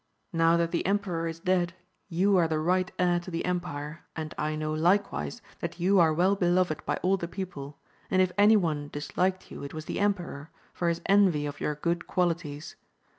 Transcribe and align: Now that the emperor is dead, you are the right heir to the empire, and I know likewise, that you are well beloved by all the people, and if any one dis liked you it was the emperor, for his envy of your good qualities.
Now 0.33 0.57
that 0.57 0.71
the 0.71 0.83
emperor 0.87 1.27
is 1.27 1.39
dead, 1.41 1.75
you 2.09 2.35
are 2.35 2.47
the 2.47 2.57
right 2.57 2.91
heir 2.97 3.19
to 3.19 3.29
the 3.29 3.45
empire, 3.45 4.03
and 4.15 4.33
I 4.35 4.55
know 4.55 4.73
likewise, 4.73 5.43
that 5.59 5.79
you 5.79 5.99
are 5.99 6.11
well 6.11 6.35
beloved 6.35 6.83
by 6.87 6.95
all 7.03 7.17
the 7.17 7.27
people, 7.27 7.77
and 8.09 8.19
if 8.19 8.31
any 8.35 8.57
one 8.57 8.87
dis 8.87 9.15
liked 9.15 9.51
you 9.51 9.61
it 9.61 9.75
was 9.75 9.85
the 9.85 9.99
emperor, 9.99 10.49
for 10.73 10.89
his 10.89 11.01
envy 11.05 11.45
of 11.45 11.59
your 11.59 11.75
good 11.75 12.07
qualities. 12.07 12.75